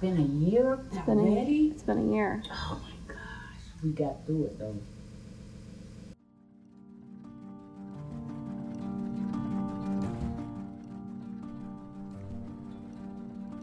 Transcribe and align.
been 0.00 0.18
a 0.18 0.48
year 0.50 0.78
It's 0.92 0.98
been 1.06 1.18
a, 1.18 1.22
year 1.22 1.32
already? 1.32 1.66
it's 1.68 1.82
been 1.82 1.98
a 1.98 2.12
year. 2.12 2.42
Oh 2.50 2.80
my 2.82 3.14
gosh, 3.14 3.62
we 3.84 3.90
got 3.90 4.24
through 4.26 4.44
it 4.44 4.58
though. 4.58 4.76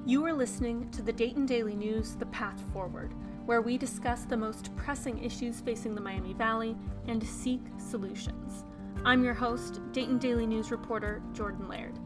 You 0.06 0.24
are 0.26 0.34
listening 0.34 0.90
to 0.92 1.02
the 1.02 1.12
Dayton 1.12 1.46
Daily 1.46 1.76
News 1.76 2.16
The 2.16 2.26
Path 2.28 2.62
Forward, 2.72 3.14
where 3.46 3.62
we 3.62 3.78
discuss 3.78 4.24
the 4.24 4.38
most 4.38 4.74
pressing 4.78 5.22
issues 5.24 5.60
facing 5.60 5.96
the 5.96 6.02
Miami 6.02 6.34
Valley 6.34 6.78
and 7.08 7.22
seek 7.22 7.62
solutions. 7.78 8.64
I'm 9.04 9.24
your 9.24 9.34
host, 9.34 9.82
Dayton 9.92 10.18
Daily 10.18 10.46
News 10.48 10.72
reporter 10.72 11.22
Jordan 11.34 11.68
Laird. 11.68 12.00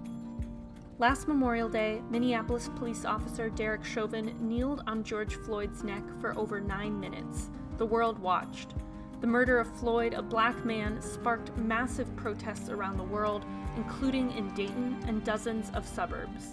Last 1.02 1.27
Memorial 1.27 1.68
Day, 1.68 1.99
Minneapolis 2.11 2.70
police 2.75 3.05
officer 3.05 3.50
Derek 3.50 3.83
Chauvin 3.83 4.36
kneeled 4.39 4.83
on 4.86 5.04
George 5.04 5.33
Floyd's 5.33 5.83
neck 5.83 6.04
for 6.19 6.37
over 6.37 6.61
nine 6.61 7.00
minutes. 7.00 7.50
The 7.79 7.86
world 7.87 8.19
watched. 8.19 8.75
The 9.19 9.25
murder 9.25 9.57
of 9.57 9.68
Floyd, 9.79 10.14
a 10.14 10.21
black 10.21 10.64
man, 10.64 11.01
sparked 11.01 11.57
massive 11.57 12.15
protests 12.15 12.69
around 12.69 12.97
the 12.97 13.04
world, 13.04 13.45
including 13.78 14.29
in 14.37 14.54
Dayton 14.54 15.04
and 15.07 15.23
dozens 15.23 15.71
of 15.73 15.87
suburbs. 15.87 16.50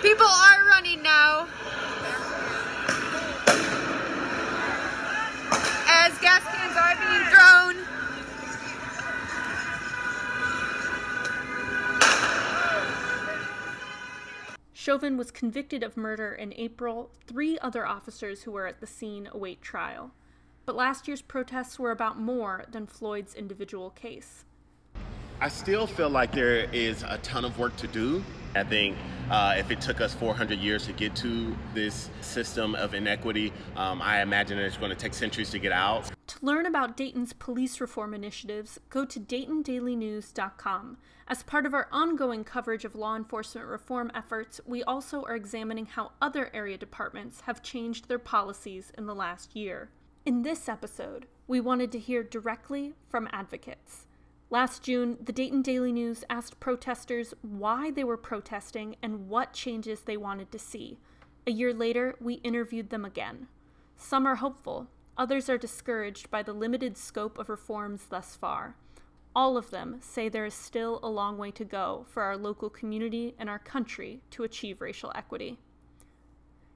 People 0.00 0.26
are 0.26 0.57
Chauvin 14.88 15.18
was 15.18 15.30
convicted 15.30 15.82
of 15.82 15.98
murder 15.98 16.32
in 16.32 16.54
April. 16.56 17.10
Three 17.26 17.58
other 17.58 17.86
officers 17.86 18.44
who 18.44 18.52
were 18.52 18.66
at 18.66 18.80
the 18.80 18.86
scene 18.86 19.28
await 19.30 19.60
trial. 19.60 20.12
But 20.64 20.76
last 20.76 21.06
year's 21.06 21.20
protests 21.20 21.78
were 21.78 21.90
about 21.90 22.18
more 22.18 22.64
than 22.72 22.86
Floyd's 22.86 23.34
individual 23.34 23.90
case. 23.90 24.46
I 25.42 25.48
still 25.48 25.86
feel 25.86 26.08
like 26.08 26.32
there 26.32 26.70
is 26.72 27.02
a 27.02 27.18
ton 27.18 27.44
of 27.44 27.58
work 27.58 27.76
to 27.76 27.86
do. 27.86 28.24
I 28.54 28.64
think 28.64 28.96
uh, 29.30 29.56
if 29.58 29.70
it 29.70 29.82
took 29.82 30.00
us 30.00 30.14
400 30.14 30.58
years 30.58 30.86
to 30.86 30.94
get 30.94 31.14
to 31.16 31.54
this 31.74 32.08
system 32.22 32.74
of 32.74 32.94
inequity, 32.94 33.52
um, 33.76 34.00
I 34.00 34.22
imagine 34.22 34.58
it's 34.58 34.78
going 34.78 34.88
to 34.88 34.96
take 34.96 35.12
centuries 35.12 35.50
to 35.50 35.58
get 35.58 35.72
out. 35.72 36.10
To 36.38 36.46
learn 36.46 36.66
about 36.66 36.96
Dayton's 36.96 37.32
police 37.32 37.80
reform 37.80 38.14
initiatives, 38.14 38.78
go 38.90 39.04
to 39.04 39.18
DaytonDailyNews.com. 39.18 40.98
As 41.26 41.42
part 41.42 41.66
of 41.66 41.74
our 41.74 41.88
ongoing 41.90 42.44
coverage 42.44 42.84
of 42.84 42.94
law 42.94 43.16
enforcement 43.16 43.66
reform 43.66 44.12
efforts, 44.14 44.60
we 44.64 44.84
also 44.84 45.24
are 45.24 45.34
examining 45.34 45.86
how 45.86 46.12
other 46.22 46.48
area 46.54 46.78
departments 46.78 47.40
have 47.40 47.60
changed 47.60 48.06
their 48.06 48.20
policies 48.20 48.92
in 48.96 49.06
the 49.06 49.16
last 49.16 49.56
year. 49.56 49.90
In 50.24 50.42
this 50.42 50.68
episode, 50.68 51.26
we 51.48 51.60
wanted 51.60 51.90
to 51.90 51.98
hear 51.98 52.22
directly 52.22 52.94
from 53.08 53.28
advocates. 53.32 54.06
Last 54.48 54.84
June, 54.84 55.18
the 55.20 55.32
Dayton 55.32 55.62
Daily 55.62 55.90
News 55.90 56.22
asked 56.30 56.60
protesters 56.60 57.34
why 57.42 57.90
they 57.90 58.04
were 58.04 58.16
protesting 58.16 58.94
and 59.02 59.28
what 59.28 59.54
changes 59.54 60.02
they 60.02 60.16
wanted 60.16 60.52
to 60.52 60.58
see. 60.60 61.00
A 61.48 61.50
year 61.50 61.74
later, 61.74 62.14
we 62.20 62.34
interviewed 62.34 62.90
them 62.90 63.04
again. 63.04 63.48
Some 63.96 64.24
are 64.24 64.36
hopeful, 64.36 64.86
others 65.18 65.50
are 65.50 65.58
discouraged 65.58 66.30
by 66.30 66.42
the 66.42 66.52
limited 66.52 66.96
scope 66.96 67.38
of 67.38 67.48
reforms 67.48 68.06
thus 68.08 68.36
far. 68.36 68.76
All 69.34 69.56
of 69.56 69.70
them 69.70 69.98
say 70.00 70.28
there 70.28 70.46
is 70.46 70.54
still 70.54 71.00
a 71.02 71.10
long 71.10 71.36
way 71.36 71.50
to 71.50 71.64
go 71.64 72.06
for 72.08 72.22
our 72.22 72.36
local 72.36 72.70
community 72.70 73.34
and 73.38 73.50
our 73.50 73.58
country 73.58 74.20
to 74.30 74.44
achieve 74.44 74.80
racial 74.80 75.12
equity. 75.14 75.58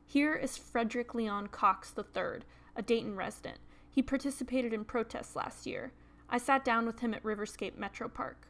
Here 0.07 0.35
is 0.35 0.59
Frederick 0.59 1.15
Leon 1.15 1.47
Cox 1.47 1.95
III, 1.97 2.41
a 2.77 2.83
Dayton 2.83 3.17
resident. 3.17 3.59
He 3.91 4.03
participated 4.03 4.73
in 4.73 4.85
protests 4.85 5.35
last 5.35 5.67
year. 5.67 5.93
I 6.29 6.39
sat 6.39 6.65
down 6.65 6.85
with 6.85 7.01
him 7.01 7.15
at 7.15 7.23
Riverscape 7.23 7.77
Metro 7.79 8.09
Park. 8.09 8.49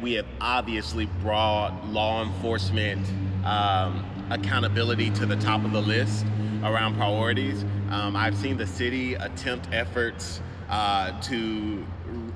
We 0.00 0.14
have 0.14 0.26
obviously 0.40 1.06
brought 1.20 1.86
law 1.86 2.22
enforcement 2.24 3.06
um, 3.44 4.04
accountability 4.30 5.10
to 5.10 5.26
the 5.26 5.36
top 5.36 5.64
of 5.64 5.72
the 5.72 5.82
list 5.82 6.24
around 6.64 6.96
priorities. 6.96 7.64
Um, 7.90 8.16
I've 8.16 8.36
seen 8.36 8.56
the 8.56 8.66
city 8.66 9.14
attempt 9.14 9.68
efforts 9.72 10.40
uh, 10.68 11.20
to 11.22 11.86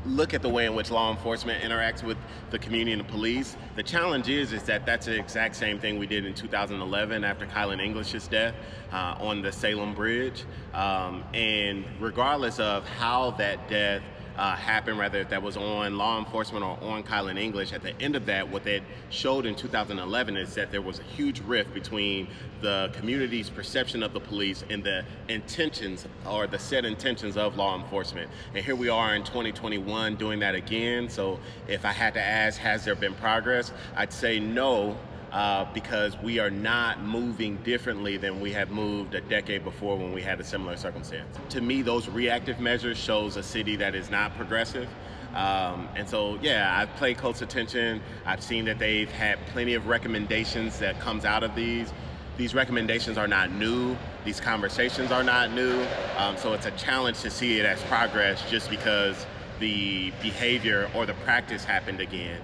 look 0.05 0.35
at 0.35 0.43
the 0.43 0.49
way 0.49 0.67
in 0.67 0.75
which 0.75 0.91
law 0.91 1.11
enforcement 1.11 1.63
interacts 1.63 2.03
with 2.03 2.17
the 2.51 2.59
community 2.59 2.93
and 2.93 3.01
the 3.01 3.13
police. 3.13 3.57
The 3.75 3.83
challenge 3.83 4.29
is 4.29 4.53
is 4.53 4.63
that 4.65 4.87
that's 4.87 5.07
the 5.07 5.19
exact 5.19 5.57
same 5.57 5.79
thing 5.79 5.99
we 5.99 6.07
did 6.07 6.25
in 6.25 6.35
2011 6.35 7.25
after 7.25 7.47
Kylan 7.47 7.83
English's 7.83 8.29
death 8.29 8.55
uh, 8.93 9.17
on 9.19 9.43
the 9.43 9.51
Salem 9.51 9.95
Bridge. 9.95 10.45
Um, 10.75 11.25
and 11.35 11.85
regardless 12.01 12.61
of 12.61 12.87
how 12.87 13.33
that 13.33 13.69
death 13.69 14.03
uh, 14.37 14.55
happened, 14.55 14.99
whether 14.99 15.25
that 15.25 15.43
was 15.43 15.57
on 15.57 15.97
law 15.97 16.19
enforcement 16.19 16.65
or 16.65 16.79
on 16.83 17.03
Kylan 17.03 17.39
English. 17.39 17.73
At 17.73 17.83
the 17.83 17.99
end 18.01 18.17
of 18.17 18.27
that, 18.27 18.49
what 18.49 18.65
that 18.65 18.83
showed 19.11 19.47
in 19.47 19.55
2011 19.55 20.37
is 20.37 20.55
that 20.55 20.71
there 20.71 20.83
was 20.83 20.99
a 20.99 21.03
huge 21.03 21.41
rift 21.41 21.73
between 21.73 22.29
the 22.61 22.91
community's 22.95 23.51
perception 23.51 24.03
of 24.03 24.13
the 24.13 24.21
police 24.21 24.65
and 24.71 24.83
the 24.83 25.05
intentions 25.29 26.07
or 26.27 26.47
the 26.47 26.59
set 26.59 26.85
intentions 26.85 27.37
of 27.37 27.57
law 27.57 27.81
enforcement. 27.81 28.31
And 28.55 28.65
here 28.65 28.77
we 28.77 28.89
are 28.89 29.15
in 29.15 29.25
2021 29.25 30.17
doing 30.17 30.41
that 30.41 30.55
again. 30.55 31.09
So 31.09 31.39
if 31.69 31.85
I 31.85 31.93
had 31.93 32.15
to 32.15 32.23
ask, 32.23 32.59
has 32.61 32.85
there 32.85 32.95
been 32.95 33.15
progress? 33.15 33.73
I'd 33.97 34.13
say 34.13 34.39
no. 34.41 34.97
Uh, 35.37 35.67
because 35.75 36.17
we 36.23 36.39
are 36.39 36.49
not 36.49 37.03
moving 37.03 37.57
differently 37.57 38.17
than 38.17 38.41
we 38.41 38.51
have 38.55 38.71
moved 38.71 39.15
a 39.15 39.21
decade 39.21 39.63
before 39.63 39.95
when 39.95 40.11
we 40.15 40.23
had 40.23 40.41
a 40.41 40.45
similar 40.45 40.79
circumstance. 40.79 41.37
To 41.51 41.61
me, 41.61 41.83
those 41.83 42.09
reactive 42.09 42.59
measures 42.59 42.97
shows 42.97 43.37
a 43.37 43.43
city 43.43 43.77
that 43.77 43.95
is 43.95 44.11
not 44.11 44.35
progressive. 44.39 44.89
Um, 45.35 45.91
and 45.95 46.09
so, 46.09 46.39
yeah, 46.41 46.75
I've 46.81 46.97
paid 46.97 47.19
close 47.19 47.43
attention. 47.43 48.01
I've 48.25 48.43
seen 48.43 48.65
that 48.65 48.79
they've 48.79 49.11
had 49.11 49.39
plenty 49.49 49.75
of 49.75 49.89
recommendations 49.89 50.79
that 50.79 50.99
comes 51.01 51.27
out 51.27 51.43
of 51.43 51.55
these. 51.55 51.93
These 52.39 52.55
recommendations 52.55 53.19
are 53.19 53.29
not 53.29 53.53
new. 53.53 53.95
These 54.25 54.41
conversations 54.41 55.13
are 55.13 55.23
not 55.23 55.53
new. 55.53 55.87
Um, 56.17 56.39
so 56.39 56.55
it's 56.55 56.65
a 56.65 56.71
challenge 56.71 57.21
to 57.21 57.31
see 57.31 57.61
it 57.61 57.67
as 57.67 57.83
progress 57.83 58.43
just 58.51 58.71
because 58.71 59.27
the 59.61 60.13
behavior 60.23 60.91
or 60.95 61.05
the 61.05 61.13
practice 61.13 61.63
happened 61.63 62.01
again. 62.01 62.41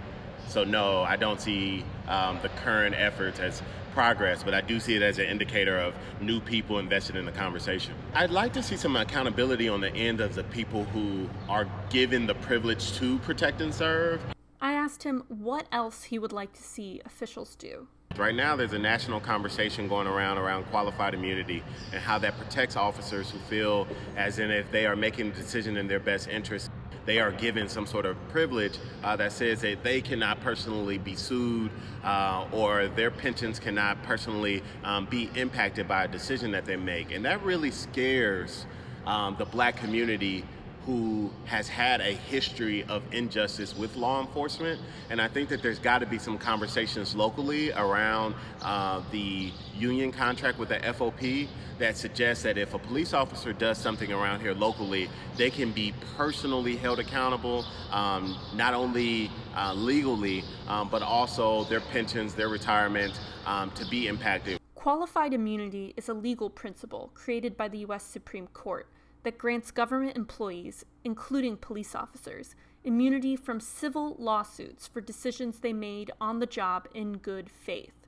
So 0.46 0.64
no, 0.64 1.00
I 1.00 1.16
don't 1.16 1.40
see 1.40 1.82
um, 2.08 2.38
the 2.42 2.48
current 2.50 2.94
efforts 2.96 3.40
as 3.40 3.62
progress, 3.92 4.42
but 4.42 4.54
I 4.54 4.60
do 4.60 4.80
see 4.80 4.94
it 4.96 5.02
as 5.02 5.18
an 5.18 5.26
indicator 5.26 5.78
of 5.78 5.94
new 6.20 6.40
people 6.40 6.78
invested 6.78 7.16
in 7.16 7.26
the 7.26 7.32
conversation. 7.32 7.94
I'd 8.14 8.30
like 8.30 8.52
to 8.54 8.62
see 8.62 8.76
some 8.76 8.96
accountability 8.96 9.68
on 9.68 9.80
the 9.80 9.94
end 9.94 10.20
of 10.20 10.34
the 10.34 10.44
people 10.44 10.84
who 10.84 11.28
are 11.48 11.68
given 11.90 12.26
the 12.26 12.34
privilege 12.34 12.92
to 12.94 13.18
protect 13.20 13.60
and 13.60 13.74
serve. 13.74 14.20
I 14.60 14.72
asked 14.74 15.02
him 15.02 15.24
what 15.28 15.66
else 15.72 16.04
he 16.04 16.18
would 16.18 16.32
like 16.32 16.52
to 16.54 16.62
see 16.62 17.00
officials 17.04 17.56
do. 17.56 17.88
Right 18.16 18.34
now, 18.34 18.56
there's 18.56 18.74
a 18.74 18.78
national 18.78 19.20
conversation 19.20 19.88
going 19.88 20.06
around 20.06 20.36
around 20.36 20.64
qualified 20.64 21.14
immunity 21.14 21.62
and 21.92 22.00
how 22.02 22.18
that 22.18 22.36
protects 22.36 22.76
officers 22.76 23.30
who 23.30 23.38
feel 23.38 23.86
as 24.16 24.38
in 24.38 24.50
if 24.50 24.70
they 24.70 24.84
are 24.84 24.96
making 24.96 25.28
a 25.28 25.32
decision 25.32 25.78
in 25.78 25.88
their 25.88 25.98
best 25.98 26.28
interest, 26.28 26.70
they 27.06 27.18
are 27.18 27.32
given 27.32 27.68
some 27.68 27.86
sort 27.86 28.06
of 28.06 28.16
privilege 28.28 28.78
uh, 29.02 29.16
that 29.16 29.32
says 29.32 29.60
that 29.62 29.82
they 29.82 30.00
cannot 30.00 30.40
personally 30.40 30.98
be 30.98 31.14
sued 31.14 31.70
uh, 32.04 32.46
or 32.52 32.88
their 32.88 33.10
pensions 33.10 33.58
cannot 33.58 34.02
personally 34.02 34.62
um, 34.84 35.06
be 35.06 35.30
impacted 35.34 35.88
by 35.88 36.04
a 36.04 36.08
decision 36.08 36.50
that 36.52 36.64
they 36.64 36.76
make. 36.76 37.12
And 37.12 37.24
that 37.24 37.42
really 37.42 37.70
scares 37.70 38.66
um, 39.06 39.36
the 39.38 39.44
black 39.44 39.76
community 39.76 40.44
who 40.86 41.30
has 41.44 41.68
had 41.68 42.00
a 42.00 42.12
history 42.12 42.84
of 42.84 43.02
injustice 43.12 43.76
with 43.76 43.94
law 43.96 44.20
enforcement. 44.20 44.80
And 45.10 45.20
I 45.20 45.28
think 45.28 45.48
that 45.50 45.62
there's 45.62 45.78
got 45.78 46.00
to 46.00 46.06
be 46.06 46.18
some 46.18 46.38
conversations 46.38 47.14
locally 47.14 47.72
around 47.72 48.34
uh, 48.62 49.02
the 49.12 49.52
union 49.76 50.10
contract 50.10 50.58
with 50.58 50.70
the 50.70 50.78
FOP 50.78 51.48
that 51.78 51.96
suggests 51.96 52.42
that 52.44 52.58
if 52.58 52.74
a 52.74 52.78
police 52.78 53.14
officer 53.14 53.52
does 53.52 53.78
something 53.78 54.12
around 54.12 54.40
here 54.40 54.54
locally, 54.54 55.08
they 55.36 55.50
can 55.50 55.72
be 55.72 55.94
personally 56.16 56.76
held 56.76 56.98
accountable, 56.98 57.64
um, 57.90 58.36
not 58.54 58.74
only 58.74 59.30
uh, 59.56 59.72
legally, 59.74 60.44
um, 60.68 60.88
but 60.88 61.02
also 61.02 61.64
their 61.64 61.80
pensions, 61.80 62.34
their 62.34 62.48
retirement 62.48 63.20
um, 63.46 63.70
to 63.72 63.84
be 63.86 64.08
impacted. 64.08 64.58
Qualified 64.74 65.32
immunity 65.32 65.94
is 65.96 66.08
a 66.08 66.14
legal 66.14 66.50
principle 66.50 67.12
created 67.14 67.56
by 67.56 67.68
the 67.68 67.78
U.S. 67.78 68.02
Supreme 68.02 68.48
Court 68.48 68.88
that 69.22 69.38
grants 69.38 69.70
government 69.70 70.16
employees, 70.16 70.84
including 71.04 71.56
police 71.56 71.94
officers, 71.94 72.54
immunity 72.84 73.36
from 73.36 73.60
civil 73.60 74.16
lawsuits 74.18 74.86
for 74.86 75.00
decisions 75.00 75.58
they 75.58 75.72
made 75.72 76.10
on 76.20 76.40
the 76.40 76.46
job 76.46 76.88
in 76.94 77.18
good 77.18 77.48
faith. 77.48 78.06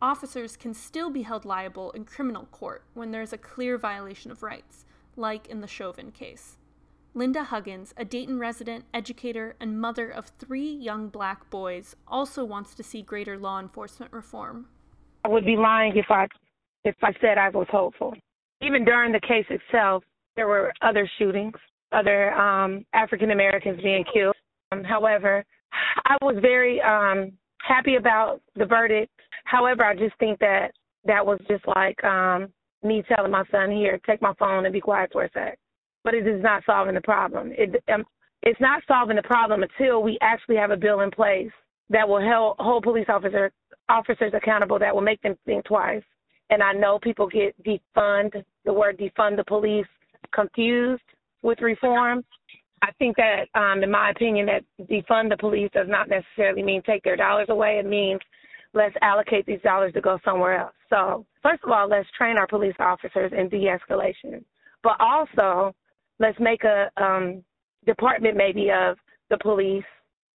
Officers 0.00 0.56
can 0.56 0.74
still 0.74 1.10
be 1.10 1.22
held 1.22 1.44
liable 1.44 1.90
in 1.92 2.04
criminal 2.04 2.46
court 2.46 2.84
when 2.94 3.10
there 3.10 3.22
is 3.22 3.32
a 3.32 3.38
clear 3.38 3.78
violation 3.78 4.30
of 4.30 4.42
rights, 4.42 4.84
like 5.16 5.46
in 5.48 5.60
the 5.60 5.66
Chauvin 5.66 6.10
case. 6.12 6.58
Linda 7.14 7.44
Huggins, 7.44 7.94
a 7.96 8.04
Dayton 8.04 8.38
resident, 8.38 8.84
educator, 8.92 9.56
and 9.58 9.80
mother 9.80 10.10
of 10.10 10.26
three 10.38 10.70
young 10.70 11.08
black 11.08 11.48
boys, 11.48 11.96
also 12.06 12.44
wants 12.44 12.74
to 12.74 12.82
see 12.82 13.00
greater 13.00 13.38
law 13.38 13.58
enforcement 13.58 14.12
reform. 14.12 14.66
I 15.24 15.28
would 15.28 15.46
be 15.46 15.56
lying 15.56 15.96
if 15.96 16.10
I 16.10 16.28
if 16.84 16.94
I 17.02 17.12
said 17.20 17.38
I 17.38 17.48
was 17.48 17.66
hopeful. 17.70 18.14
Even 18.60 18.84
during 18.84 19.12
the 19.12 19.20
case 19.20 19.46
itself, 19.48 20.04
there 20.36 20.48
were 20.48 20.72
other 20.82 21.08
shootings, 21.18 21.54
other 21.92 22.32
um, 22.34 22.84
African 22.92 23.30
Americans 23.30 23.80
being 23.82 24.04
killed. 24.12 24.36
Um, 24.72 24.84
however, 24.84 25.44
I 26.06 26.16
was 26.22 26.36
very 26.40 26.80
um, 26.82 27.32
happy 27.60 27.96
about 27.96 28.40
the 28.54 28.66
verdict. 28.66 29.12
However, 29.44 29.84
I 29.84 29.94
just 29.94 30.16
think 30.18 30.38
that 30.40 30.72
that 31.04 31.24
was 31.24 31.38
just 31.48 31.66
like 31.68 32.02
um, 32.04 32.48
me 32.82 33.02
telling 33.08 33.30
my 33.30 33.44
son, 33.50 33.70
"Here, 33.70 34.00
take 34.06 34.20
my 34.20 34.34
phone 34.38 34.64
and 34.64 34.72
be 34.72 34.80
quiet 34.80 35.10
for 35.12 35.24
a 35.24 35.30
sec." 35.32 35.58
but 36.06 36.14
it 36.14 36.24
is 36.24 36.40
not 36.40 36.62
solving 36.64 36.94
the 36.94 37.00
problem. 37.00 37.50
It, 37.58 37.82
um, 37.92 38.04
it's 38.44 38.60
not 38.60 38.80
solving 38.86 39.16
the 39.16 39.22
problem 39.22 39.64
until 39.64 40.04
we 40.04 40.16
actually 40.22 40.54
have 40.54 40.70
a 40.70 40.76
bill 40.76 41.00
in 41.00 41.10
place 41.10 41.50
that 41.90 42.08
will 42.08 42.20
help 42.20 42.58
hold 42.60 42.84
police 42.84 43.08
officer, 43.08 43.50
officers 43.88 44.32
accountable, 44.32 44.78
that 44.78 44.94
will 44.94 45.02
make 45.02 45.20
them 45.22 45.36
think 45.44 45.64
twice. 45.64 46.04
And 46.48 46.62
I 46.62 46.72
know 46.72 47.00
people 47.00 47.26
get 47.26 47.60
defund, 47.64 48.44
the 48.64 48.72
word 48.72 48.98
defund 48.98 49.36
the 49.36 49.42
police, 49.48 49.86
confused 50.36 51.02
with 51.42 51.60
reform. 51.60 52.24
I 52.82 52.92
think 52.98 53.16
that, 53.16 53.46
um, 53.58 53.82
in 53.82 53.90
my 53.90 54.10
opinion, 54.10 54.46
that 54.46 54.62
defund 54.88 55.30
the 55.30 55.36
police 55.36 55.70
does 55.72 55.88
not 55.88 56.08
necessarily 56.08 56.62
mean 56.62 56.82
take 56.82 57.02
their 57.02 57.16
dollars 57.16 57.48
away. 57.48 57.78
It 57.78 57.86
means 57.86 58.20
let's 58.74 58.94
allocate 59.00 59.46
these 59.46 59.62
dollars 59.62 59.92
to 59.94 60.00
go 60.00 60.18
somewhere 60.24 60.60
else. 60.60 60.74
So, 60.90 61.24
first 61.42 61.64
of 61.64 61.70
all, 61.70 61.88
let's 61.88 62.08
train 62.16 62.36
our 62.36 62.46
police 62.46 62.76
officers 62.78 63.32
in 63.36 63.48
de 63.48 63.66
escalation. 63.66 64.44
But 64.82 65.00
also, 65.00 65.74
let's 66.20 66.38
make 66.38 66.62
a 66.64 66.90
um, 67.02 67.42
department 67.86 68.36
maybe 68.36 68.70
of 68.70 68.98
the 69.30 69.38
police. 69.38 69.84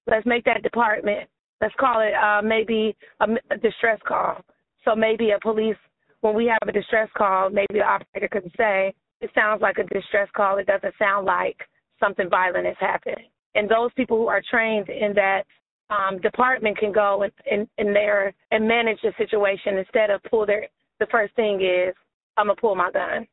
Let's 0.08 0.26
make 0.26 0.44
that 0.46 0.64
department. 0.64 1.30
Let's 1.62 1.76
call 1.80 2.02
it 2.02 2.14
uh, 2.16 2.42
maybe 2.42 2.98
a, 3.20 3.28
a 3.52 3.58
distress 3.58 4.00
call. 4.06 4.44
So 4.84 4.96
maybe 4.96 5.30
a 5.30 5.40
police 5.40 5.78
when 6.22 6.36
we 6.36 6.46
have 6.46 6.68
a 6.68 6.72
distress 6.72 7.10
call, 7.18 7.50
maybe 7.50 7.74
the 7.74 7.82
operator 7.82 8.30
could 8.32 8.52
say, 8.56 8.94
"It 9.22 9.32
sounds 9.34 9.62
like 9.62 9.78
a 9.78 9.84
distress 9.84 10.30
call. 10.36 10.58
It 10.58 10.68
doesn't 10.68 10.94
sound 10.98 11.26
like 11.26 11.58
something 12.00 12.30
violent 12.30 12.68
is 12.68 12.78
happening." 12.80 13.30
And 13.56 13.70
those 13.70 13.92
people 13.94 14.18
who 14.18 14.28
are 14.28 14.42
trained 14.50 14.90
in 14.90 15.14
that 15.14 15.44
um, 15.90 16.20
department 16.20 16.78
can 16.78 16.92
go 16.92 17.24
and 17.24 17.32
in, 17.50 17.68
in 17.78 17.94
there 17.94 18.34
and 18.52 18.68
manage 18.68 19.00
the 19.02 19.14
situation 19.18 19.78
instead 19.78 20.10
of 20.10 20.24
pull 20.24 20.46
their. 20.46 20.68
The 21.00 21.08
first 21.08 21.36
thing 21.36 21.62
is, 21.62 21.96
I'm 22.38 22.48
gonna 22.48 22.56
pull 22.56 22.76
my 22.76 22.92
gun. 22.92 23.28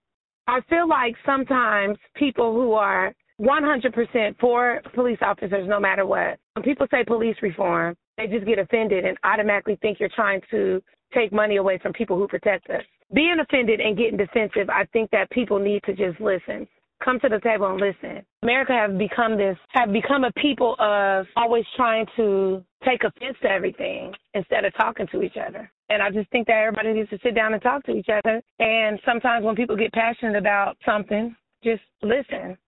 I 0.47 0.61
feel 0.71 0.89
like 0.89 1.15
sometimes 1.27 1.99
people 2.15 2.55
who 2.55 2.73
are 2.73 3.15
100% 3.41 4.39
for 4.41 4.81
police 4.95 5.19
officers, 5.21 5.69
no 5.69 5.79
matter 5.79 6.07
what, 6.07 6.39
when 6.55 6.63
people 6.65 6.87
say 6.91 7.05
police 7.05 7.37
reform, 7.43 7.95
they 8.17 8.27
just 8.27 8.47
get 8.47 8.59
offended 8.59 9.05
and 9.05 9.17
automatically 9.23 9.79
think 9.81 10.01
you're 10.01 10.09
trying 10.09 10.41
to 10.51 10.83
take 11.15 11.33
money 11.33 11.57
away 11.57 11.79
from 11.79 11.93
people 11.93 12.17
who 12.17 12.29
protect 12.29 12.69
us. 12.71 12.83
Being 13.15 13.37
offended 13.41 13.81
and 13.81 13.97
getting 13.97 14.17
defensive, 14.17 14.69
I 14.69 14.85
think 14.93 15.11
that 15.11 15.31
people 15.31 15.59
need 15.59 15.83
to 15.85 15.95
just 15.95 16.21
listen. 16.21 16.69
Come 17.03 17.21
to 17.21 17.29
the 17.29 17.41
table 17.41 17.67
and 17.71 17.81
listen. 17.81 18.25
America 18.43 18.73
have 18.73 18.99
become 18.99 19.37
this, 19.37 19.57
have 19.71 19.93
become 19.93 20.25
a 20.25 20.33
people 20.33 20.75
of 20.81 21.27
always 21.37 21.65
trying 21.77 22.07
to 22.17 22.65
take 22.85 23.05
offense 23.05 23.37
to 23.43 23.49
everything 23.49 24.13
instead 24.35 24.65
of 24.65 24.75
talking 24.77 25.07
to 25.13 25.23
each 25.23 25.37
other. 25.37 25.71
And 25.91 26.03
I 26.03 26.11
just 26.11 26.29
think 26.31 26.49
that 26.49 26.57
everybody 26.57 26.93
needs 26.93 27.09
to 27.11 27.19
sit 27.23 27.35
down 27.35 27.55
and 27.55 27.63
talk 27.63 27.85
to 27.85 27.93
each 27.93 28.09
other. 28.13 28.43
And 28.59 29.01
sometimes 29.07 29.45
when 29.45 29.55
people 29.55 29.77
get 29.77 29.93
passionate 29.93 30.37
about 30.37 30.77
something, 30.85 31.35
just 31.65 31.83
listen. 32.03 32.59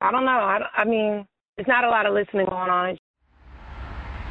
I 0.00 0.10
don't 0.10 0.24
know. 0.24 0.30
I, 0.30 0.60
I 0.76 0.84
mean, 0.84 1.26
there's 1.56 1.68
not 1.68 1.84
a 1.84 1.90
lot 1.90 2.06
of 2.06 2.14
listening 2.14 2.46
going 2.46 2.70
on. 2.70 2.96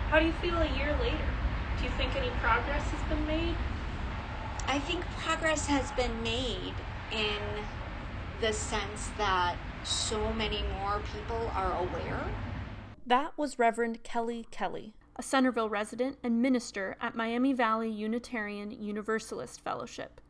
How 0.09 0.19
do 0.19 0.25
you 0.25 0.33
feel 0.41 0.57
a 0.57 0.77
year 0.77 0.97
later? 0.99 1.29
Do 1.77 1.83
you 1.83 1.91
think 1.91 2.15
any 2.15 2.31
progress 2.41 2.88
been 3.09 3.27
made? 3.27 3.55
I 4.67 4.79
think 4.79 5.03
progress 5.23 5.65
has 5.65 5.91
been 5.91 6.21
made 6.21 6.73
in 7.11 7.63
the 8.39 8.53
sense 8.53 9.09
that 9.17 9.55
so 9.83 10.31
many 10.33 10.63
more 10.79 11.01
people 11.13 11.51
are 11.55 11.73
aware. 11.73 12.23
That 13.05 13.35
was 13.37 13.57
Reverend 13.57 14.03
Kelly 14.03 14.47
Kelly, 14.51 14.93
a 15.15 15.23
Centerville 15.23 15.69
resident 15.69 16.17
and 16.23 16.41
minister 16.41 16.95
at 17.01 17.15
Miami 17.15 17.51
Valley 17.51 17.89
Unitarian 17.89 18.69
Universalist 18.69 19.61
Fellowship. 19.61 20.21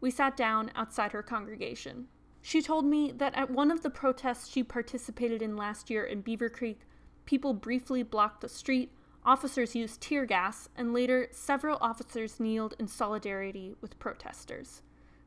We 0.00 0.10
sat 0.10 0.36
down 0.36 0.70
outside 0.74 1.12
her 1.12 1.22
congregation. 1.22 2.08
She 2.42 2.62
told 2.62 2.84
me 2.84 3.12
that 3.12 3.34
at 3.34 3.50
one 3.50 3.70
of 3.70 3.82
the 3.82 3.90
protests 3.90 4.48
she 4.48 4.62
participated 4.62 5.42
in 5.42 5.56
last 5.56 5.90
year 5.90 6.04
in 6.04 6.22
Beavercreek, 6.22 6.76
people 7.24 7.54
briefly 7.54 8.02
blocked 8.02 8.42
the 8.42 8.48
street, 8.48 8.92
officers 9.24 9.74
used 9.74 10.00
tear 10.00 10.26
gas, 10.26 10.68
and 10.76 10.92
later 10.92 11.28
several 11.30 11.78
officers 11.80 12.40
kneeled 12.40 12.74
in 12.78 12.88
solidarity 12.88 13.74
with 13.80 13.98
protesters. 13.98 14.82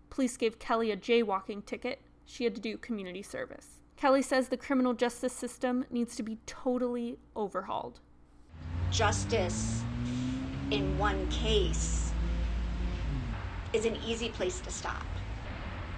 Police 0.10 0.38
gave 0.38 0.60
Kelly 0.60 0.92
a 0.92 0.98
jaywalking 0.98 1.66
ticket. 1.66 2.02
She 2.26 2.44
had 2.44 2.56
to 2.56 2.62
do 2.62 2.78
community 2.78 3.22
service. 3.22 3.82
Kelly 3.98 4.22
says 4.22 4.48
the 4.48 4.58
criminal 4.58 4.94
justice 4.94 5.34
system 5.34 5.86
needs 5.90 6.16
to 6.16 6.24
be 6.24 6.40
totally 6.46 7.18
overhauled 7.36 8.00
justice 8.92 9.82
in 10.70 10.98
one 10.98 11.28
case 11.30 12.12
is 13.74 13.86
an 13.86 13.98
easy 14.06 14.30
place 14.30 14.60
to 14.60 14.70
stop. 14.70 15.06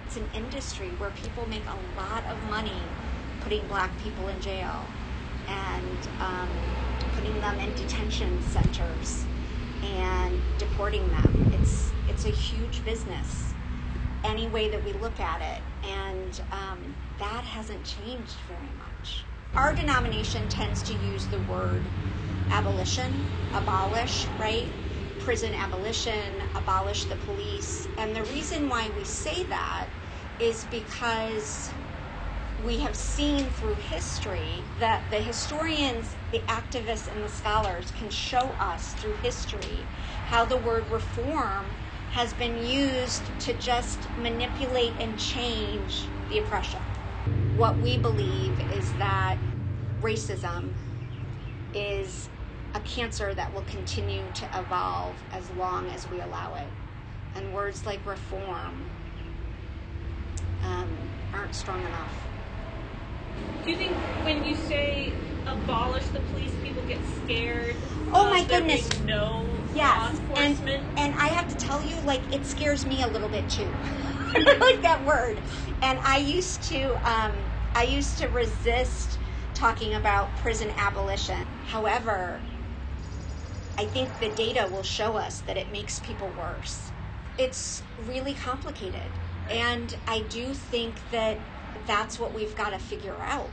It's 0.06 0.16
an 0.16 0.28
industry 0.34 0.88
where 0.98 1.10
people 1.10 1.46
make 1.48 1.64
a 1.66 2.00
lot 2.00 2.24
of 2.26 2.40
money 2.48 2.80
putting 3.40 3.66
black 3.66 3.90
people 3.98 4.28
in 4.28 4.40
jail 4.40 4.84
and 5.48 6.08
um, 6.20 6.48
putting 7.14 7.40
them 7.40 7.58
in 7.60 7.74
detention 7.74 8.40
centers 8.42 9.24
and 9.82 10.40
deporting 10.58 11.06
them. 11.08 11.50
It's 11.60 11.92
it's 12.08 12.24
a 12.26 12.30
huge 12.30 12.84
business, 12.84 13.54
any 14.24 14.46
way 14.48 14.68
that 14.68 14.84
we 14.84 14.92
look 14.94 15.18
at 15.20 15.40
it, 15.40 15.62
and 15.88 16.40
um, 16.52 16.78
that 17.18 17.44
hasn't 17.44 17.84
changed 17.84 18.36
very 18.48 18.70
much. 18.78 19.24
Our 19.56 19.74
denomination 19.74 20.48
tends 20.48 20.82
to 20.84 20.94
use 20.94 21.26
the 21.26 21.38
word 21.40 21.82
abolition, 22.50 23.12
abolish, 23.54 24.26
right? 24.38 24.66
Prison 25.20 25.54
abolition, 25.54 26.42
abolish 26.54 27.04
the 27.04 27.16
police. 27.16 27.88
And 27.96 28.14
the 28.14 28.24
reason 28.24 28.68
why 28.68 28.90
we 28.96 29.04
say 29.04 29.44
that 29.44 29.86
is 30.40 30.64
because 30.70 31.70
we 32.64 32.78
have 32.78 32.96
seen 32.96 33.44
through 33.50 33.74
history 33.74 34.62
that 34.80 35.02
the 35.10 35.18
historians, 35.18 36.16
the 36.32 36.38
activists, 36.48 37.12
and 37.14 37.22
the 37.22 37.28
scholars 37.28 37.92
can 37.98 38.08
show 38.08 38.54
us 38.58 38.94
through 38.94 39.16
history 39.16 39.84
how 40.28 40.44
the 40.46 40.56
word 40.56 40.90
reform 40.90 41.66
has 42.12 42.32
been 42.32 42.56
used 42.64 43.38
to 43.40 43.52
just 43.54 44.08
manipulate 44.16 44.94
and 44.98 45.18
change 45.18 46.08
the 46.30 46.38
oppression. 46.38 46.80
What 47.56 47.80
we 47.82 47.98
believe 47.98 48.58
is 48.72 48.92
that 48.94 49.36
racism 50.00 50.70
is 51.74 52.30
a 52.74 52.80
cancer 52.80 53.34
that 53.34 53.52
will 53.52 53.62
continue 53.62 54.24
to 54.34 54.48
evolve 54.58 55.16
as 55.32 55.50
long 55.50 55.90
as 55.90 56.08
we 56.10 56.20
allow 56.20 56.54
it. 56.54 56.68
And 57.36 57.52
words 57.52 57.84
like 57.84 58.00
reform 58.06 58.84
um, 60.64 60.88
aren't 61.32 61.54
strong 61.54 61.84
enough. 61.84 62.23
Do 63.64 63.70
you 63.70 63.76
think 63.76 64.04
when 64.22 64.44
you 64.44 64.54
say 64.54 65.14
abolish 65.46 66.08
the 66.08 66.20
police, 66.20 66.56
people 66.62 66.84
get 66.84 67.04
scared? 67.04 67.76
Oh 68.12 68.30
my 68.30 68.44
goodness! 68.46 69.02
No 69.02 69.64
yes, 69.72 70.20
and 70.36 70.58
and 70.96 71.14
I 71.14 71.28
have 71.28 71.48
to 71.48 71.56
tell 71.56 71.82
you, 71.82 72.00
like 72.02 72.32
it 72.32 72.44
scares 72.46 72.84
me 72.84 73.02
a 73.02 73.06
little 73.08 73.28
bit 73.30 73.48
too. 73.48 73.74
I 74.36 74.72
like 74.72 74.82
that 74.82 75.04
word, 75.04 75.42
and 75.82 75.98
I 76.04 76.18
used 76.18 76.62
to 76.64 76.96
um, 77.04 77.32
I 77.74 77.84
used 77.84 78.18
to 78.18 78.28
resist 78.28 79.18
talking 79.54 79.94
about 79.94 80.36
prison 80.36 80.72
abolition. 80.76 81.46
However, 81.68 82.42
I 83.78 83.86
think 83.86 84.18
the 84.18 84.32
data 84.32 84.68
will 84.70 84.82
show 84.82 85.16
us 85.16 85.40
that 85.42 85.56
it 85.56 85.72
makes 85.72 85.98
people 85.98 86.28
worse. 86.32 86.92
It's 87.36 87.82
really 87.96 88.34
complicated. 88.34 89.18
And 89.50 89.94
I 90.06 90.20
do 90.20 90.54
think 90.54 91.10
that 91.10 91.40
that's 91.86 92.18
what 92.18 92.32
we've 92.34 92.54
got 92.56 92.70
to 92.70 92.78
figure 92.78 93.16
out 93.20 93.50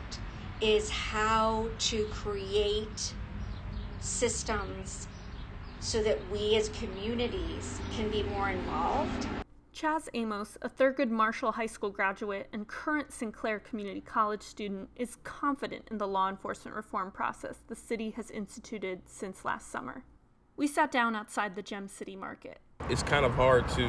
is 0.61 0.89
how 0.89 1.67
to 1.79 2.05
create 2.05 3.13
systems 3.99 5.07
so 5.79 6.03
that 6.03 6.19
we 6.31 6.55
as 6.55 6.69
communities 6.69 7.79
can 7.95 8.09
be 8.09 8.23
more 8.23 8.49
involved. 8.49 9.27
Chaz 9.75 10.07
Amos, 10.13 10.57
a 10.61 10.69
Thurgood 10.69 11.09
Marshall 11.09 11.53
High 11.53 11.65
School 11.65 11.89
graduate 11.89 12.47
and 12.53 12.67
current 12.67 13.11
Sinclair 13.11 13.59
Community 13.59 14.01
College 14.01 14.43
student, 14.43 14.89
is 14.95 15.15
confident 15.23 15.87
in 15.89 15.97
the 15.97 16.07
law 16.07 16.29
enforcement 16.29 16.75
reform 16.75 17.09
process 17.09 17.57
the 17.67 17.75
city 17.75 18.11
has 18.11 18.29
instituted 18.29 19.01
since 19.07 19.43
last 19.43 19.71
summer. 19.71 20.03
We 20.55 20.67
sat 20.67 20.91
down 20.91 21.15
outside 21.15 21.55
the 21.55 21.63
Gem 21.63 21.87
City 21.87 22.15
Market. 22.15 22.59
It's 22.89 23.01
kind 23.01 23.25
of 23.25 23.33
hard 23.33 23.67
to 23.69 23.87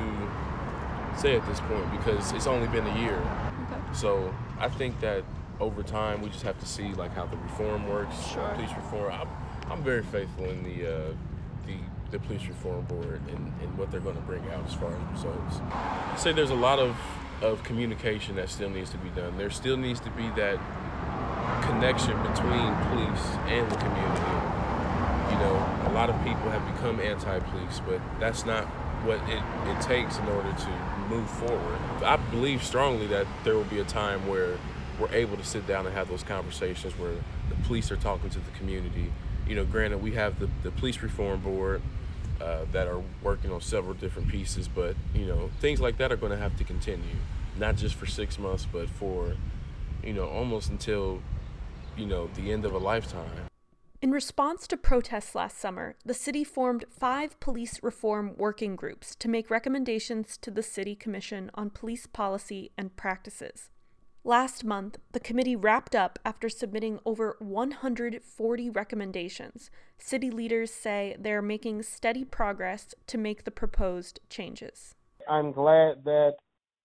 say 1.19 1.37
at 1.37 1.47
this 1.47 1.61
point 1.61 1.91
because 1.91 2.33
it's 2.33 2.47
only 2.47 2.69
been 2.69 2.87
a 2.87 3.01
year. 3.01 3.52
So 3.95 4.35
I 4.59 4.69
think 4.69 5.01
that 5.01 5.25
over 5.61 5.83
time, 5.83 6.23
we 6.23 6.29
just 6.29 6.43
have 6.43 6.59
to 6.61 6.67
see 6.67 6.93
like 6.95 7.15
how 7.15 7.27
the 7.27 7.37
reform 7.37 7.89
works. 7.89 8.15
Sure. 8.29 8.49
Police 8.55 8.71
reform. 8.77 9.13
I'm, 9.13 9.29
I'm 9.71 9.83
very 9.83 10.03
faithful 10.03 10.47
in 10.47 10.63
the 10.65 10.87
uh, 10.87 11.15
the 11.67 11.77
the 12.11 12.19
police 12.19 12.47
reform 12.47 12.85
board 12.85 13.21
and, 13.29 13.53
and 13.63 13.79
what 13.79 13.91
they're 13.91 14.01
going 14.01 14.17
to 14.17 14.23
bring 14.23 14.47
out 14.51 14.67
as 14.67 14.75
far 14.75 14.91
as 14.93 15.13
results. 15.13 15.61
I 15.73 16.15
say 16.17 16.33
there's 16.33 16.51
a 16.51 16.55
lot 16.55 16.79
of 16.79 16.97
of 17.43 17.63
communication 17.65 18.37
that 18.37 18.49
still 18.49 18.71
needs 18.71 18.91
to 18.91 18.99
be 18.99 19.09
done. 19.11 19.37
There 19.37 19.51
still 19.51 19.77
needs 19.77 20.01
to 20.01 20.11
be 20.11 20.29
that 20.37 20.59
connection 21.63 22.17
between 22.23 22.75
police 22.91 23.27
and 23.47 23.71
the 23.71 23.77
community. 23.77 24.37
You 25.31 25.39
know, 25.39 25.87
a 25.89 25.93
lot 25.93 26.11
of 26.11 26.17
people 26.23 26.51
have 26.51 26.65
become 26.75 27.01
anti-police, 27.01 27.81
but 27.87 28.01
that's 28.21 28.45
not 28.45 28.69
what 29.05 29.19
it, 29.29 29.43
it 29.67 29.81
takes 29.81 30.19
in 30.19 30.27
order 30.29 30.53
to 30.53 30.71
move 31.09 31.29
forward. 31.29 31.79
I 32.05 32.17
believe 32.17 32.63
strongly 32.63 33.07
that 33.09 33.27
there 33.45 33.55
will 33.55 33.65
be 33.65 33.81
a 33.81 33.85
time 33.85 34.27
where 34.27 34.59
we're 34.99 35.13
able 35.13 35.37
to 35.37 35.45
sit 35.45 35.67
down 35.67 35.87
and 35.87 35.95
have 35.95 36.09
those 36.09 36.23
conversations 36.23 36.93
where 36.99 37.15
the 37.49 37.55
police 37.67 37.91
are 37.91 37.97
talking 37.97 38.31
to 38.31 38.39
the 38.39 38.51
community. 38.53 39.13
You 39.47 39.57
know, 39.57 39.65
granted, 39.65 40.03
we 40.03 40.13
have 40.13 40.39
the, 40.39 40.49
the 40.63 40.71
police 40.71 41.03
reform 41.03 41.41
board 41.41 41.83
uh, 42.41 42.65
that 42.73 42.87
are 42.87 43.03
working 43.23 43.53
on 43.53 43.61
several 43.61 43.95
different 43.95 44.29
pieces, 44.29 44.69
but, 44.69 44.97
you 45.15 45.27
know, 45.27 45.51
things 45.61 45.81
like 45.81 45.99
that 45.99 46.13
are 46.13 46.17
going 46.17 46.33
to 46.33 46.39
have 46.39 46.57
to 46.59 46.65
continue, 46.65 47.17
not 47.59 47.77
just 47.77 47.95
for 47.95 48.07
six 48.07 48.39
months, 48.39 48.67
but 48.71 48.89
for, 48.89 49.35
you 50.03 50.13
know, 50.13 50.27
almost 50.27 50.71
until, 50.71 51.21
you 51.97 52.07
know, 52.07 52.29
the 52.35 52.53
end 52.53 52.65
of 52.65 52.73
a 52.73 52.79
lifetime. 52.79 53.52
In 54.03 54.11
response 54.11 54.67
to 54.67 54.77
protests 54.77 55.37
last 55.37 55.59
summer, 55.59 55.95
the 56.05 56.13
city 56.13 56.43
formed 56.43 56.87
five 56.91 57.39
police 57.39 57.81
reform 57.85 58.35
working 58.37 58.75
groups 58.75 59.15
to 59.15 59.29
make 59.29 59.49
recommendations 59.49 60.37
to 60.39 60.51
the 60.51 60.61
City 60.61 60.97
Commission 60.97 61.53
on 61.55 61.71
police 61.71 62.09
policy 62.09 62.73
and 62.77 62.97
practices. 62.97 63.71
Last 64.25 64.65
month, 64.65 64.99
the 65.13 65.21
committee 65.21 65.55
wrapped 65.55 65.95
up 65.95 66.19
after 66.25 66.49
submitting 66.49 66.99
over 67.07 67.37
140 67.39 68.71
recommendations. 68.71 69.71
City 69.99 70.33
leaders 70.33 70.73
say 70.73 71.15
they're 71.17 71.41
making 71.41 71.85
steady 71.85 72.25
progress 72.25 72.97
to 73.07 73.17
make 73.17 73.45
the 73.45 73.53
proposed 73.53 74.19
changes. 74.29 74.97
I'm 75.29 75.53
glad 75.53 76.03
that 76.07 76.39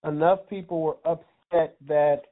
enough 0.06 0.48
people 0.48 0.84
were 0.84 0.98
upset 1.04 1.78
that 1.88 2.26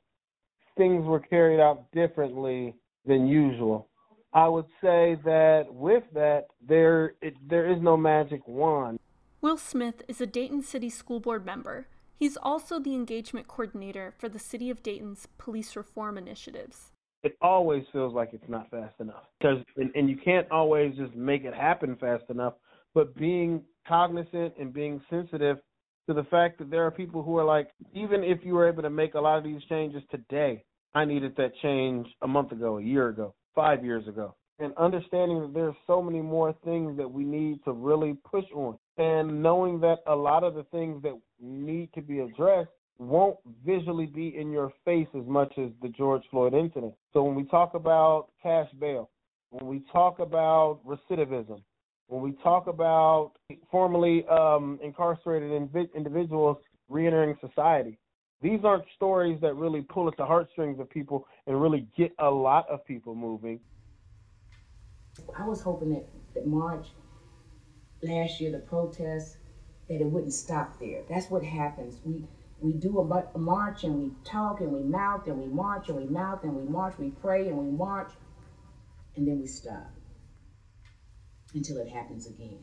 things 0.77 1.07
were 1.07 1.21
carried 1.21 1.59
out 1.59 1.91
differently 1.91 2.75
than 3.07 3.25
usual. 3.25 3.89
I 4.35 4.49
would 4.49 4.65
say 4.81 5.17
that 5.23 5.67
with 5.69 6.03
that, 6.13 6.47
there 6.67 7.13
it, 7.21 7.35
there 7.47 7.71
is 7.71 7.81
no 7.81 7.95
magic 7.95 8.45
wand. 8.45 8.99
Will 9.39 9.55
Smith 9.55 10.03
is 10.09 10.19
a 10.19 10.25
Dayton 10.25 10.61
City 10.61 10.89
School 10.89 11.21
Board 11.21 11.45
member. 11.45 11.87
He's 12.17 12.35
also 12.35 12.77
the 12.77 12.93
engagement 12.93 13.47
coordinator 13.47 14.13
for 14.17 14.27
the 14.27 14.39
City 14.39 14.69
of 14.69 14.83
Dayton's 14.83 15.29
police 15.37 15.77
reform 15.77 16.17
initiatives. 16.17 16.91
It 17.23 17.37
always 17.41 17.85
feels 17.93 18.13
like 18.13 18.31
it's 18.33 18.49
not 18.49 18.69
fast 18.69 18.95
enough 18.99 19.23
because, 19.39 19.63
and, 19.77 19.89
and 19.95 20.09
you 20.09 20.17
can't 20.17 20.51
always 20.51 20.95
just 20.97 21.15
make 21.15 21.45
it 21.45 21.53
happen 21.53 21.95
fast 21.95 22.25
enough. 22.29 22.55
But 22.93 23.15
being 23.15 23.63
cognizant 23.87 24.55
and 24.59 24.73
being 24.73 25.01
sensitive 25.09 25.57
to 26.09 26.13
the 26.13 26.25
fact 26.25 26.59
that 26.59 26.69
there 26.69 26.85
are 26.85 26.91
people 26.91 27.23
who 27.23 27.37
are 27.37 27.45
like, 27.45 27.69
even 27.93 28.25
if 28.25 28.39
you 28.43 28.55
were 28.55 28.67
able 28.67 28.83
to 28.83 28.89
make 28.89 29.13
a 29.13 29.19
lot 29.19 29.37
of 29.37 29.45
these 29.45 29.63
changes 29.69 30.03
today, 30.11 30.65
I 30.93 31.05
needed 31.05 31.37
that 31.37 31.51
change 31.61 32.07
a 32.21 32.27
month 32.27 32.51
ago, 32.51 32.79
a 32.79 32.83
year 32.83 33.07
ago 33.07 33.33
five 33.55 33.83
years 33.83 34.07
ago. 34.07 34.35
And 34.59 34.73
understanding 34.77 35.41
that 35.41 35.53
there's 35.53 35.75
so 35.87 36.01
many 36.01 36.21
more 36.21 36.55
things 36.63 36.95
that 36.97 37.09
we 37.09 37.23
need 37.23 37.63
to 37.65 37.73
really 37.73 38.15
push 38.29 38.45
on. 38.53 38.77
And 38.97 39.41
knowing 39.41 39.81
that 39.81 39.97
a 40.07 40.15
lot 40.15 40.43
of 40.43 40.53
the 40.53 40.63
things 40.65 41.01
that 41.03 41.19
need 41.41 41.89
to 41.93 42.01
be 42.01 42.19
addressed 42.19 42.69
won't 42.97 43.37
visually 43.65 44.05
be 44.05 44.37
in 44.37 44.51
your 44.51 44.71
face 44.85 45.07
as 45.13 45.25
much 45.25 45.51
as 45.57 45.69
the 45.81 45.89
George 45.89 46.23
Floyd 46.31 46.53
incident. 46.53 46.93
So 47.11 47.23
when 47.23 47.35
we 47.35 47.43
talk 47.43 47.73
about 47.73 48.27
cash 48.41 48.69
bail, 48.79 49.09
when 49.49 49.67
we 49.67 49.83
talk 49.91 50.19
about 50.19 50.79
recidivism, 50.87 51.61
when 52.07 52.21
we 52.21 52.33
talk 52.43 52.67
about 52.67 53.33
formerly 53.71 54.25
um, 54.27 54.79
incarcerated 54.81 55.51
inv- 55.51 55.93
individuals 55.93 56.57
reentering 56.87 57.35
society, 57.41 57.97
these 58.41 58.59
aren't 58.63 58.85
stories 58.95 59.39
that 59.41 59.55
really 59.55 59.81
pull 59.81 60.07
at 60.07 60.17
the 60.17 60.25
heartstrings 60.25 60.79
of 60.79 60.89
people 60.89 61.27
and 61.47 61.59
really 61.61 61.87
get 61.97 62.13
a 62.19 62.29
lot 62.29 62.69
of 62.69 62.85
people 62.85 63.15
moving. 63.15 63.59
I 65.37 65.47
was 65.47 65.61
hoping 65.61 65.91
that, 65.91 66.07
that 66.33 66.45
March 66.45 66.87
last 68.03 68.39
year, 68.39 68.51
the 68.51 68.59
protests, 68.59 69.37
that 69.87 70.01
it 70.01 70.05
wouldn't 70.05 70.33
stop 70.33 70.79
there. 70.79 71.03
That's 71.09 71.29
what 71.29 71.43
happens. 71.43 72.01
We 72.03 72.27
we 72.59 72.73
do 72.73 72.99
a, 72.99 73.23
a 73.35 73.37
march 73.37 73.83
and 73.83 73.95
we 73.95 74.11
talk 74.23 74.61
and 74.61 74.71
we 74.71 74.81
mouth 74.81 75.27
and 75.27 75.37
we 75.37 75.47
march 75.47 75.89
and 75.89 75.97
we 75.97 76.05
mouth 76.05 76.43
and 76.43 76.55
we 76.55 76.63
march, 76.63 76.95
we 76.97 77.09
pray 77.09 77.49
and 77.49 77.57
we 77.57 77.69
march, 77.69 78.11
and 79.15 79.27
then 79.27 79.39
we 79.39 79.45
stop 79.45 79.91
until 81.53 81.77
it 81.77 81.89
happens 81.89 82.27
again. 82.27 82.59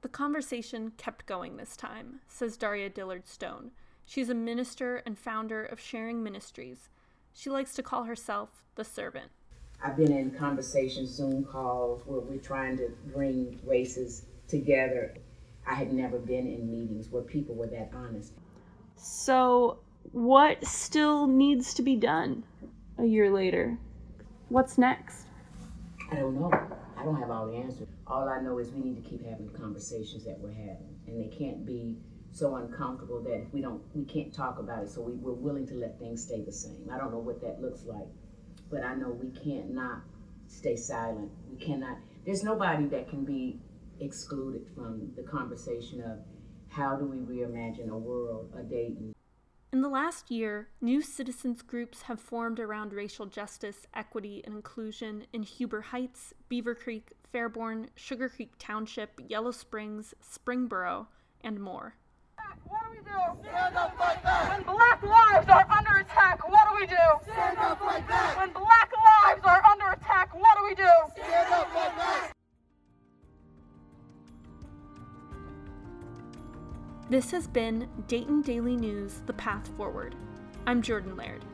The 0.00 0.08
conversation 0.08 0.92
kept 0.96 1.26
going 1.26 1.56
this 1.56 1.76
time, 1.76 2.20
says 2.26 2.56
Daria 2.56 2.88
Dillard 2.88 3.28
Stone. 3.28 3.72
She's 4.08 4.30
a 4.30 4.34
minister 4.34 5.02
and 5.04 5.18
founder 5.18 5.62
of 5.62 5.78
Sharing 5.78 6.22
Ministries. 6.22 6.88
She 7.34 7.50
likes 7.50 7.74
to 7.74 7.82
call 7.82 8.04
herself 8.04 8.62
the 8.74 8.82
servant. 8.82 9.30
I've 9.84 9.98
been 9.98 10.12
in 10.12 10.30
conversations, 10.30 11.10
Zoom 11.10 11.44
calls, 11.44 12.00
where 12.06 12.20
we're 12.20 12.40
trying 12.40 12.78
to 12.78 12.90
bring 13.12 13.60
races 13.66 14.22
together. 14.48 15.14
I 15.66 15.74
had 15.74 15.92
never 15.92 16.18
been 16.18 16.46
in 16.46 16.70
meetings 16.70 17.10
where 17.10 17.20
people 17.20 17.54
were 17.54 17.66
that 17.66 17.90
honest. 17.94 18.32
So, 18.96 19.80
what 20.12 20.64
still 20.64 21.26
needs 21.26 21.74
to 21.74 21.82
be 21.82 21.94
done 21.94 22.44
a 22.96 23.04
year 23.04 23.30
later? 23.30 23.76
What's 24.48 24.78
next? 24.78 25.26
I 26.10 26.14
don't 26.14 26.40
know. 26.40 26.50
I 26.96 27.04
don't 27.04 27.20
have 27.20 27.30
all 27.30 27.46
the 27.46 27.56
answers. 27.58 27.88
All 28.06 28.26
I 28.26 28.40
know 28.40 28.56
is 28.58 28.70
we 28.70 28.80
need 28.80 29.04
to 29.04 29.06
keep 29.06 29.22
having 29.28 29.52
the 29.52 29.58
conversations 29.58 30.24
that 30.24 30.38
we're 30.40 30.48
having, 30.48 30.96
and 31.06 31.22
they 31.22 31.28
can't 31.28 31.66
be 31.66 31.98
so 32.38 32.56
uncomfortable 32.56 33.20
that 33.22 33.46
we 33.52 33.60
don't 33.60 33.82
we 33.94 34.04
can't 34.04 34.32
talk 34.32 34.58
about 34.58 34.82
it 34.82 34.90
so 34.90 35.00
we, 35.00 35.12
we're 35.14 35.32
willing 35.32 35.66
to 35.66 35.74
let 35.74 35.98
things 35.98 36.22
stay 36.22 36.42
the 36.42 36.52
same. 36.52 36.88
I 36.92 36.98
don't 36.98 37.10
know 37.10 37.18
what 37.18 37.40
that 37.42 37.60
looks 37.60 37.84
like 37.84 38.06
but 38.70 38.84
i 38.84 38.94
know 38.94 39.08
we 39.08 39.30
can't 39.30 39.70
not 39.70 40.02
stay 40.46 40.76
silent. 40.76 41.30
We 41.50 41.56
cannot 41.58 41.98
there's 42.24 42.42
nobody 42.42 42.86
that 42.86 43.08
can 43.08 43.24
be 43.24 43.60
excluded 44.00 44.66
from 44.74 45.10
the 45.16 45.22
conversation 45.22 46.02
of 46.02 46.18
how 46.68 46.96
do 46.96 47.04
we 47.04 47.18
reimagine 47.18 47.88
a 47.90 47.96
world 47.96 48.52
a 48.58 48.62
Dayton 48.62 49.14
in 49.70 49.82
the 49.82 49.88
last 49.88 50.30
year, 50.30 50.68
new 50.80 51.02
citizens 51.02 51.60
groups 51.60 52.02
have 52.02 52.18
formed 52.18 52.58
around 52.58 52.94
racial 52.94 53.26
justice, 53.26 53.86
equity, 53.92 54.40
and 54.46 54.54
inclusion 54.54 55.26
in 55.30 55.42
Huber 55.42 55.82
Heights, 55.82 56.32
Beavercreek, 56.50 57.12
Fairborn, 57.34 57.88
Sugarcreek 57.94 58.52
Township, 58.58 59.20
Yellow 59.28 59.50
Springs, 59.50 60.14
Springboro, 60.22 61.08
and 61.42 61.60
more. 61.60 61.96
What 62.64 62.80
do 62.84 62.90
we 62.90 62.98
do? 63.04 63.48
Stand 63.48 63.76
up, 63.76 63.96
fight 63.96 64.22
back. 64.22 64.50
When 64.50 64.62
black 64.62 65.02
lives 65.02 65.48
are 65.48 65.66
under 65.70 65.98
attack, 66.00 66.48
what 66.48 66.68
do 66.70 66.76
we 66.80 66.86
do? 66.86 67.32
Stand 67.32 67.58
up, 67.58 67.78
fight 67.78 68.08
back. 68.08 68.36
When 68.36 68.50
black 68.52 68.92
lives 68.92 69.42
are 69.44 69.64
under 69.64 69.86
attack, 69.90 70.34
what 70.34 70.58
do 70.58 70.64
we 70.64 70.74
do? 70.74 70.90
Stand 71.14 71.52
up, 71.52 71.70
fight 71.72 71.96
back. 71.96 72.32
This 77.10 77.30
has 77.30 77.46
been 77.46 77.88
Dayton 78.06 78.42
Daily 78.42 78.76
News 78.76 79.22
The 79.26 79.32
Path 79.32 79.68
Forward. 79.76 80.14
I'm 80.66 80.82
Jordan 80.82 81.16
Laird. 81.16 81.44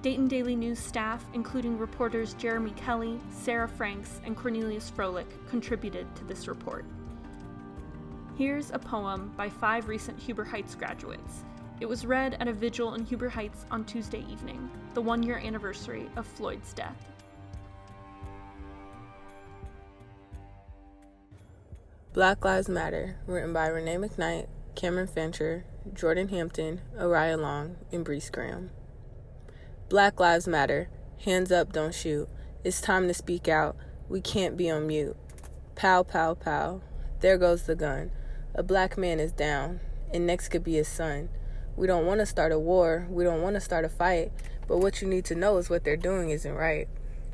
Dayton 0.00 0.28
Daily 0.28 0.56
News 0.56 0.78
staff, 0.78 1.26
including 1.34 1.76
reporters 1.76 2.32
Jeremy 2.34 2.70
Kelly, 2.70 3.18
Sarah 3.30 3.68
Franks, 3.68 4.20
and 4.24 4.36
Cornelius 4.36 4.90
Frolik, 4.90 5.26
contributed 5.50 6.06
to 6.16 6.24
this 6.24 6.48
report. 6.48 6.86
Here's 8.38 8.70
a 8.70 8.78
poem 8.78 9.32
by 9.36 9.48
five 9.48 9.88
recent 9.88 10.16
Huber 10.16 10.44
Heights 10.44 10.76
graduates. 10.76 11.42
It 11.80 11.86
was 11.86 12.06
read 12.06 12.36
at 12.38 12.46
a 12.46 12.52
vigil 12.52 12.94
in 12.94 13.04
Huber 13.04 13.28
Heights 13.28 13.66
on 13.68 13.84
Tuesday 13.84 14.24
evening, 14.30 14.70
the 14.94 15.02
one 15.02 15.24
year 15.24 15.38
anniversary 15.38 16.08
of 16.14 16.24
Floyd's 16.24 16.72
death. 16.72 17.04
Black 22.12 22.44
Lives 22.44 22.68
Matter, 22.68 23.16
written 23.26 23.52
by 23.52 23.66
Renee 23.66 23.96
McKnight, 23.96 24.46
Cameron 24.76 25.08
Fancher, 25.08 25.64
Jordan 25.92 26.28
Hampton, 26.28 26.80
Araya 26.96 27.36
Long, 27.36 27.74
and 27.90 28.06
Brees 28.06 28.30
Graham. 28.30 28.70
Black 29.88 30.20
Lives 30.20 30.46
Matter. 30.46 30.88
Hands 31.24 31.50
up, 31.50 31.72
don't 31.72 31.92
shoot. 31.92 32.28
It's 32.62 32.80
time 32.80 33.08
to 33.08 33.14
speak 33.14 33.48
out. 33.48 33.74
We 34.08 34.20
can't 34.20 34.56
be 34.56 34.70
on 34.70 34.86
mute. 34.86 35.16
Pow, 35.74 36.04
pow, 36.04 36.34
pow. 36.34 36.82
There 37.18 37.36
goes 37.36 37.64
the 37.64 37.74
gun. 37.74 38.12
A 38.54 38.62
black 38.62 38.96
man 38.98 39.20
is 39.20 39.32
down, 39.32 39.80
and 40.12 40.26
next 40.26 40.48
could 40.48 40.64
be 40.64 40.74
his 40.74 40.88
son. 40.88 41.28
We 41.76 41.86
don't 41.86 42.06
want 42.06 42.20
to 42.20 42.26
start 42.26 42.50
a 42.50 42.58
war, 42.58 43.06
we 43.10 43.24
don't 43.24 43.42
want 43.42 43.54
to 43.54 43.60
start 43.60 43.84
a 43.84 43.88
fight, 43.88 44.32
but 44.66 44.78
what 44.78 45.00
you 45.00 45.08
need 45.08 45.24
to 45.26 45.34
know 45.34 45.58
is 45.58 45.70
what 45.70 45.84
they're 45.84 45.96
doing 45.96 46.30
isn't 46.30 46.54
right. 46.54 46.88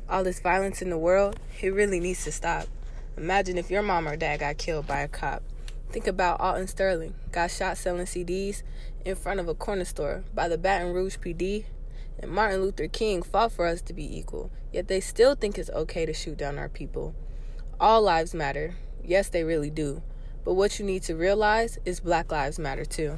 All 0.09 0.23
this 0.23 0.39
violence 0.39 0.81
in 0.81 0.89
the 0.89 0.97
world, 0.97 1.39
it 1.61 1.73
really 1.73 1.99
needs 1.99 2.23
to 2.25 2.31
stop. 2.31 2.67
Imagine 3.17 3.57
if 3.57 3.71
your 3.71 3.81
mom 3.81 4.07
or 4.07 4.15
dad 4.15 4.41
got 4.41 4.57
killed 4.57 4.87
by 4.87 4.99
a 4.99 5.07
cop. 5.07 5.41
Think 5.89 6.07
about 6.07 6.39
Alton 6.41 6.67
Sterling, 6.67 7.15
got 7.31 7.49
shot 7.49 7.77
selling 7.77 8.05
CDs 8.05 8.61
in 9.03 9.15
front 9.15 9.39
of 9.39 9.47
a 9.47 9.55
corner 9.55 9.85
store 9.85 10.23
by 10.33 10.47
the 10.47 10.57
Baton 10.57 10.93
Rouge 10.93 11.17
PD 11.17 11.65
and 12.19 12.31
Martin 12.31 12.61
Luther 12.61 12.87
King 12.87 13.21
fought 13.21 13.51
for 13.51 13.65
us 13.65 13.81
to 13.81 13.93
be 13.93 14.17
equal, 14.17 14.51
yet 14.71 14.87
they 14.87 14.99
still 14.99 15.35
think 15.35 15.57
it's 15.57 15.69
okay 15.71 16.05
to 16.05 16.13
shoot 16.13 16.37
down 16.37 16.57
our 16.57 16.69
people. 16.69 17.13
All 17.79 18.01
lives 18.01 18.33
matter. 18.33 18.75
Yes, 19.03 19.29
they 19.29 19.43
really 19.43 19.69
do. 19.69 20.01
But 20.45 20.53
what 20.53 20.77
you 20.77 20.85
need 20.85 21.01
to 21.03 21.15
realize 21.15 21.79
is 21.85 21.99
Black 21.99 22.31
Lives 22.31 22.59
Matter 22.59 22.85
too. 22.85 23.17